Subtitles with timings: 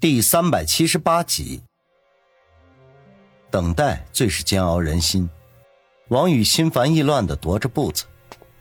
[0.00, 1.60] 第三百七十八集，
[3.50, 5.28] 等待最是煎熬人心。
[6.10, 8.04] 王宇心烦意乱的踱着步子。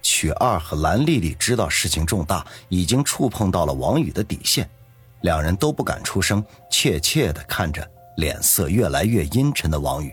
[0.01, 4.67] 曲二和蓝丽丽知道事情重大，已经触碰到了王宇的底线，
[5.21, 10.11] 两人都不敢出声，怯怯的看着脸色越来越阴沉的王宇。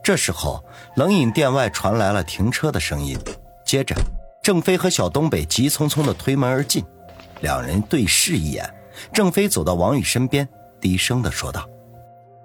[0.00, 0.64] 这时候，
[0.94, 3.18] 冷饮店外传来了停车的声音，
[3.64, 3.96] 接着，
[4.44, 6.84] 郑飞和小东北急匆匆的推门而进，
[7.40, 8.72] 两人对视一眼。
[9.12, 10.46] 郑飞走到王宇身边，
[10.80, 11.66] 低声的说道：“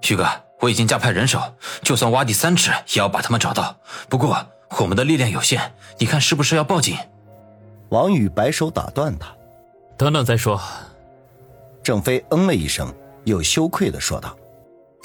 [0.00, 0.26] 徐哥，
[0.60, 1.40] 我已经加派人手，
[1.82, 3.76] 就算挖地三尺，也要把他们找到。
[4.08, 4.46] 不过
[4.78, 6.96] 我们的力量有限，你看是不是要报警？”
[7.90, 9.28] 王宇摆手打断他
[9.96, 10.60] ：“等等再说。”
[11.82, 12.94] 郑飞嗯了一声，
[13.24, 14.36] 又羞愧的说道：“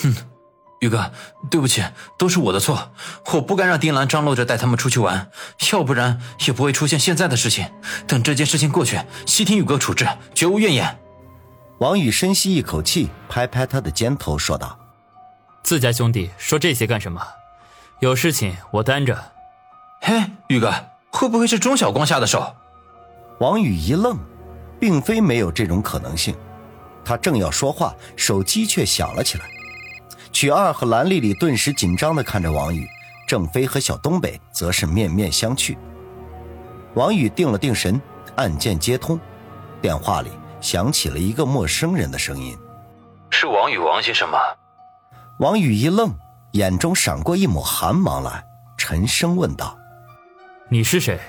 [0.04, 0.14] 哼，
[0.82, 1.10] 宇哥，
[1.50, 1.82] 对不起，
[2.18, 2.92] 都是我的错，
[3.32, 5.30] 我不该让丁兰张罗着带他们出去玩，
[5.72, 7.66] 要不然也不会出现现在的事情。
[8.06, 11.00] 等这件事情过去，悉听宇哥处置，绝无怨言。”
[11.84, 14.80] 王宇深吸一口气，拍拍他的肩头，说道
[15.64, 17.22] ：“自家兄弟说这些干什么？
[18.00, 19.22] 有事情我担着。”
[20.00, 20.74] 嘿，宇哥，
[21.12, 22.56] 会不会是钟晓光下的手？
[23.40, 24.18] 王宇一愣，
[24.80, 26.34] 并非没有这种可能性。
[27.04, 29.44] 他正要说话，手机却响了起来。
[30.32, 32.88] 曲二和蓝丽丽顿时紧张地看着王宇，
[33.28, 35.76] 郑飞和小东北则是面面相觑。
[36.94, 38.02] 王宇定了定神，
[38.38, 39.20] 按键接通，
[39.82, 40.30] 电话里。
[40.64, 42.58] 响起了一个陌生人的声音
[43.30, 44.38] ：“是王宇王先生吗？”
[45.40, 46.10] 王宇一愣，
[46.54, 48.42] 眼中闪过一抹寒芒来，
[48.78, 49.78] 沉声问道
[50.72, 51.20] ：“你是谁？”“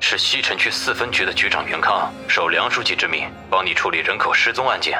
[0.00, 4.98] 是西城区四分局的局长袁康，受梁书记之命，帮你处理人口失踪案件。”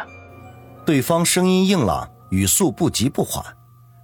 [0.87, 3.45] 对方声音硬朗，语速不急不缓，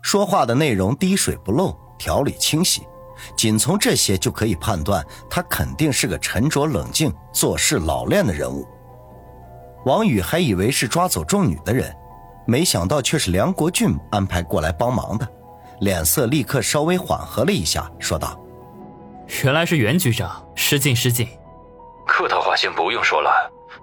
[0.03, 2.83] 说话的内容滴水不漏，条理清晰，
[3.37, 8.67] 仅从这些就可以判断，他肯定是个沉着冷静、做事老练的人物。
[9.85, 11.95] 王宇还以为是抓走众女的人，
[12.47, 15.29] 没想到却是梁国俊安排过来帮忙的，
[15.81, 18.39] 脸色立刻稍微缓和了一下，说道
[19.45, 21.29] ：“原来是袁局长，失敬失敬。
[22.07, 23.31] 客套话先不用说了，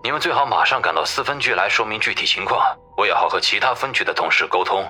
[0.04, 2.60] 你们最好马上赶到四分局来说明具体情况，
[2.98, 4.84] 我也好和其他分局的同事沟通。”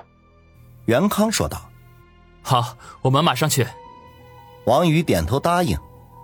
[0.86, 1.70] 袁康说道
[2.42, 3.66] ：“好，我们马上去。”
[4.64, 5.78] 王宇点头答应。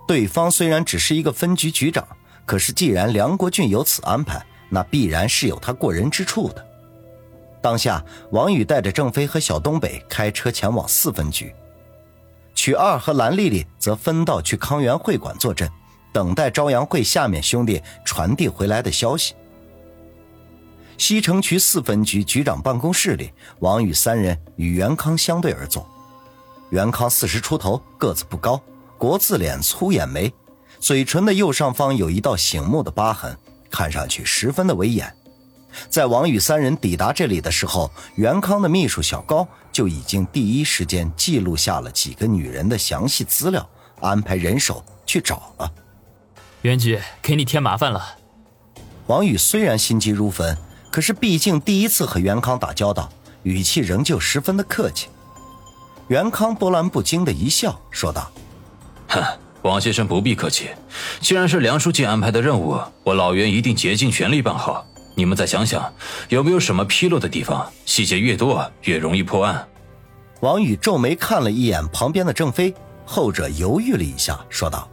[0.07, 2.07] 对方虽然只是一个分局局长，
[2.47, 4.43] 可是既然梁国俊有此安排。
[4.69, 6.65] 那必然是有他过人之处的。
[7.61, 11.53] 当下，王宇带着郑飞和小东北开车前往四分局，
[12.55, 15.69] 曲二和蓝丽丽则分道去康源会馆坐镇，
[16.13, 19.35] 等待朝阳会下面兄弟传递回来的消息。
[20.97, 25.85] 西城区四分局局长办公室里，王宇三人与袁康相对而坐。
[26.69, 28.61] 袁康四十出头，个子不高，
[28.97, 30.31] 国字脸，粗眼眉，
[30.79, 33.37] 嘴唇的右上方有一道醒目的疤痕。
[33.69, 35.13] 看上去十分的威严。
[35.87, 43.69] 在王宇三人抵达这里的时候，袁康的秘书小高就已经第一时间记录下了几个女人的详细资料，
[44.01, 45.71] 安排人手去找了。
[46.63, 48.17] 袁局，给你添麻烦了。
[49.05, 50.57] 王宇虽然心急如焚，
[50.91, 53.09] 可是毕竟第一次和袁康打交道，
[53.43, 55.07] 语气仍旧十分的客气。
[56.07, 58.31] 袁康波澜不惊的一笑，说道
[59.07, 59.23] ：“哼。”
[59.61, 60.69] 王先生不必客气，
[61.19, 64.85] 既然是梁书记安排的任务，我老袁一定竭尽全力办好。
[65.15, 65.93] 你们再想想，
[66.29, 67.69] 有没有什么纰漏的地方？
[67.85, 69.67] 细节越多，越容易破案。
[70.39, 72.73] 王宇皱眉看了一眼旁边的郑飞，
[73.05, 74.87] 后者犹豫了一下，说道：“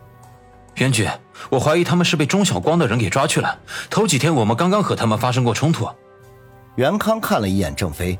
[0.74, 1.08] 袁局，
[1.48, 3.56] 我怀疑他们是被钟晓光的人给抓去了。
[3.88, 5.88] 头几天我们刚刚和他们发生过冲突。”
[6.74, 8.18] 袁康看了一眼郑飞，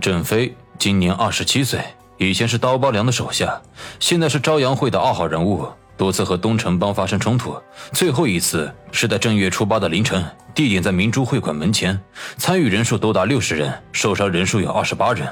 [0.00, 1.80] 郑飞今年二十七岁。
[2.28, 3.60] 以前是刀疤良的手下，
[3.98, 5.66] 现在是朝阳会的二号人物，
[5.96, 7.56] 多次和东城帮发生冲突，
[7.92, 10.24] 最后一次是在正月初八的凌晨，
[10.54, 11.98] 地点在明珠会馆门前，
[12.36, 15.28] 参与人数多达六十人，受伤人数有二十八人。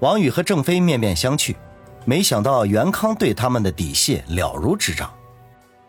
[0.00, 1.54] 王宇和郑飞面面相觑，
[2.04, 5.10] 没想到袁康对他们的底细了如指掌，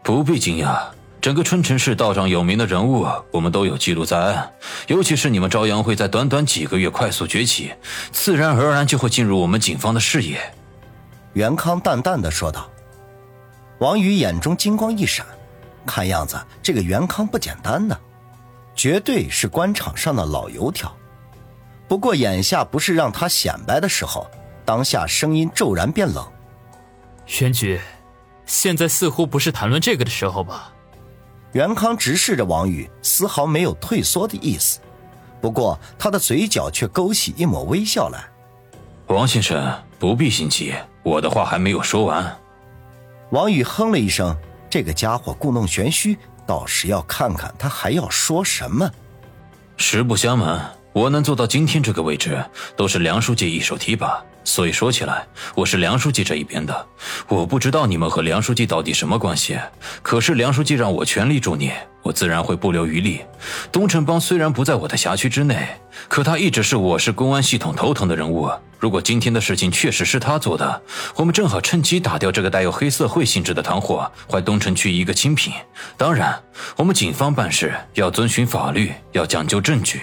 [0.03, 0.79] 不必惊讶。
[1.25, 4.53] 整个春城市道上有名的人物，我们都有记录在案。
[4.85, 7.73] 尤其是你们朝阳会在短短几个月快速崛起，
[8.11, 10.39] 自然而然就会进入我们警方的视野。”
[11.33, 12.69] 袁康淡淡的说道。
[13.79, 15.25] 王宇眼中金光一闪，
[15.83, 17.97] 看样子这个袁康不简单呢，
[18.75, 20.95] 绝对是官场上的老油条。
[21.87, 24.29] 不过眼下不是让他显摆的时候，
[24.63, 26.23] 当下声音骤然变冷
[27.41, 27.81] ：“袁局，
[28.45, 30.71] 现在似乎不是谈论这个的时候吧？”
[31.55, 34.81] 袁康直视着王宇，丝毫没有退缩的意思，
[35.39, 38.25] 不过他的嘴角却勾起一抹微笑来。
[39.07, 42.37] 王先生不必心急，我的话还没有说完。
[43.29, 44.35] 王宇哼了一声，
[44.69, 48.91] 这个家伙故弄玄虚，倒是要看看他还要说什么。
[49.77, 52.41] 实不相瞒，我能做到今天这个位置，
[52.77, 54.17] 都是梁书记一手提拔。
[54.45, 56.87] 所以说起来，我是梁书记这一边的。
[57.27, 59.59] 我不知道你们和梁书记到底什么关系，
[60.01, 61.69] 可是梁书记让我全力助你，
[62.01, 63.19] 我自然会不留余力。
[63.73, 65.67] 东城帮虽然不在我的辖区之内，
[66.07, 68.49] 可他一直是我市公安系统头疼的人物。
[68.79, 70.81] 如果今天的事情确实是他做的，
[71.15, 75.51] 我们正好趁机打掉这个带有黑社会性质的团伙，还东城区一个清平。
[75.97, 76.41] 当然，
[76.77, 79.99] 我们警方办事要遵循法律，要讲究证据。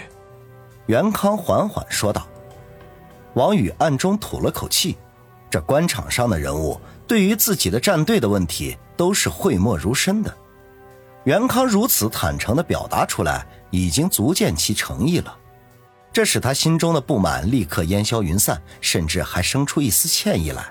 [0.92, 2.28] 袁康缓缓说道。
[3.32, 4.98] 王宇暗中吐了口气，
[5.48, 6.78] 这官场上的人物
[7.08, 10.36] 对于自己的战队的问题都是讳莫如深的。
[11.24, 15.34] 袁康如此坦诚地表达出来，已经足见其诚意了。
[16.12, 20.70] 这使他心中的不满立刻烟消云散，甚至还生出一丝歉意来。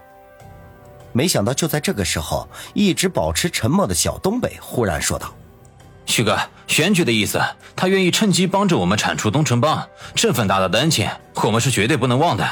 [1.13, 5.33] 没想到就在这个时候，一直保持沉默的小东北忽然说道
[6.11, 6.37] ：“旭哥，
[6.67, 7.41] 选举的意思，
[7.73, 12.45] 他愿意趁机帮着我们铲除东城帮，这份大大的恩情，我们是绝对不能忘的。”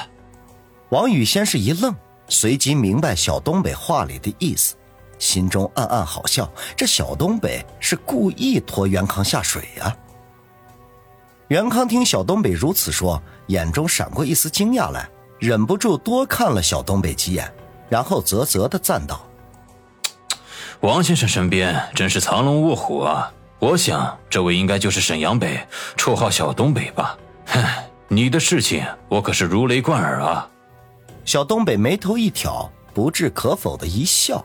[0.91, 1.94] 王宇先是一愣，
[2.29, 4.75] 随即明白小东北话里的意思，
[5.19, 9.94] 心中暗暗好笑，这小东北是故意拖袁康下水呀。
[11.50, 15.07] 袁康听小东北如此说，眼中闪过一丝惊讶来，
[15.38, 17.51] 忍不住多看了小东北几眼，
[17.89, 19.21] 然后啧啧的赞道
[20.81, 23.31] ：“王先生身边真是藏龙卧虎啊！
[23.59, 25.59] 我想这位应该就是沈阳北，
[25.97, 27.17] 绰号小东北吧？
[27.45, 27.61] 哼，
[28.07, 30.50] 你的事情我可是如雷贯耳啊！”
[31.25, 34.44] 小东北眉头一挑，不置可否的一笑。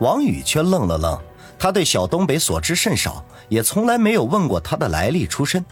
[0.00, 1.20] 王宇却愣了愣，
[1.58, 5.64] 他对小东北所知甚少，也从来没有问过他的来历出身。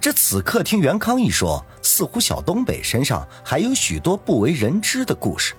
[0.00, 5.54] 这此刻听袁康一说，似乎小东北身上还有许多不为人知的故事。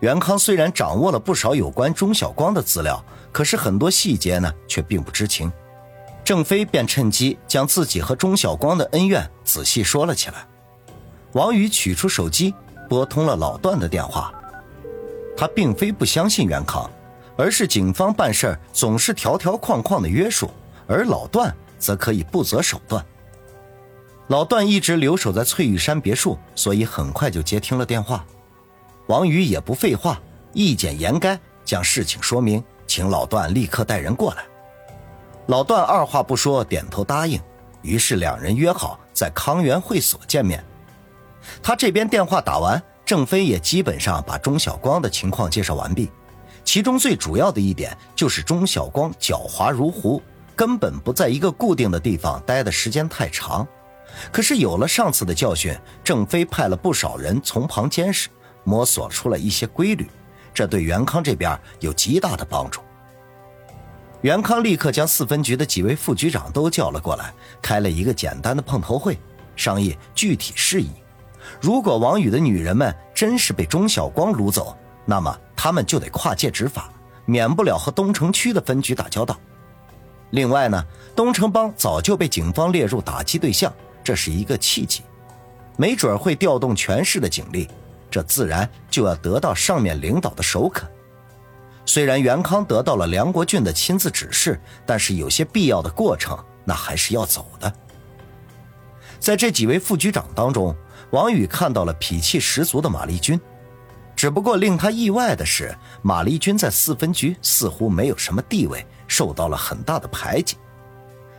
[0.00, 3.02] 袁康虽然掌握了不少有关钟晓光的资料，
[3.38, 5.52] 可是很多细节呢却并不知情。
[6.24, 10.44] 郑飞便趁机将自己和钟晓光的恩怨仔细说了起来。
[11.34, 12.52] 王宇取出手机，
[12.88, 14.34] 拨通了老段的电话。
[15.36, 16.90] 他并非不相信袁康，
[17.36, 20.50] 而是警方办事总是条条框框的约束，
[20.88, 21.54] 而老段。
[21.78, 23.06] 则可以不择手段。
[24.26, 28.26] 老段一直留守在翠玉山别墅，所以很快就接听了电话。
[29.06, 30.20] 王宇也不废话，
[30.52, 32.64] 一简言赅将事情说明，
[32.98, 34.42] 请老段立刻带人过来。
[35.46, 37.40] 老段二话不说，点头答应。
[37.80, 40.64] 于是两人约好在康源会所见面。
[41.62, 46.10] 他这边电话打完，郑飞也基本上把钟晓光的情况介绍完毕，
[46.64, 50.20] 其中最主要的一点就是钟晓光狡猾如狐。
[50.56, 53.64] 根本不在一个固定的地方待的时间太长，
[54.32, 55.72] 可是有了上次的教训，
[56.02, 58.28] 郑飞派了不少人从旁监视，
[58.64, 60.10] 摸索出了一些规律，
[60.52, 62.80] 这对袁康这边有极大的帮助。
[64.22, 67.32] 袁康立刻将四分局的几位副局长都叫了过来，
[67.62, 69.16] 开了一个简单的碰头会，
[69.54, 70.88] 商议具体事宜。
[71.60, 76.92] 如果王宇的女人们真是被钟晓光掳走，那么他们就得跨界执法，
[77.26, 79.38] 免不了和东城区的分局打交道。
[80.30, 80.84] 另外呢，
[81.14, 83.72] 东城帮早就被警方列入打击对象，
[84.02, 85.02] 这是一个契机，
[85.76, 87.68] 没准会调动全市的警力，
[88.10, 90.90] 这自然就要得到上面领导的首肯。
[91.88, 97.72] 虽然袁康得到了梁国俊的亲自指示，但是有些必要的过程那还是要走的。
[99.18, 100.76] 在这几位副局长当中，
[101.12, 103.40] 王宇看到了脾气十足的马丽君，
[104.14, 108.86] 只不过令他意外的是，马丽君在四分局似乎没有什么地位。
[109.06, 110.58] 受到了很大的排挤，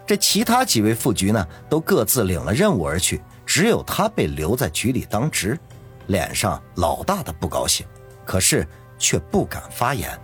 [0.08, 5.56] 这其他几位副局呢，都各自领了任务而去，只有他被留在局里当值，
[6.08, 7.86] 脸上老大的不高兴，
[8.26, 10.20] 可是却不敢发言。